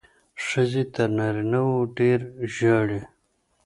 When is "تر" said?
0.93-1.09